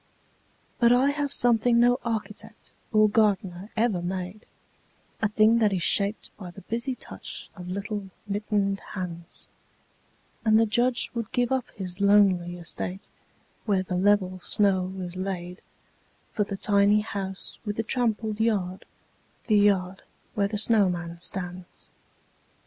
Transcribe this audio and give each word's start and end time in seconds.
But 0.79 0.91
I 0.91 1.11
have 1.11 1.31
something 1.31 1.79
no 1.79 1.99
architect 2.03 2.71
or 2.91 3.07
gardener 3.07 3.69
ever 3.77 4.01
made, 4.01 4.47
A 5.21 5.27
thing 5.27 5.59
that 5.59 5.71
is 5.71 5.83
shaped 5.83 6.35
by 6.37 6.49
the 6.49 6.61
busy 6.61 6.95
touch 6.95 7.51
of 7.55 7.67
little 7.67 8.09
mittened 8.25 8.79
hands: 8.79 9.47
And 10.43 10.59
the 10.59 10.65
Judge 10.65 11.11
would 11.13 11.31
give 11.31 11.51
up 11.51 11.69
his 11.75 12.01
lonely 12.01 12.57
estate, 12.57 13.09
where 13.67 13.83
the 13.83 13.95
level 13.95 14.39
snow 14.39 14.91
is 14.97 15.15
laid 15.15 15.61
For 16.33 16.45
the 16.45 16.57
tiny 16.57 17.01
house 17.01 17.59
with 17.63 17.75
the 17.75 17.83
trampled 17.83 18.39
yard, 18.39 18.85
the 19.45 19.55
yard 19.59 20.01
where 20.33 20.47
the 20.47 20.57
snowman 20.57 21.19
stands. 21.19 21.89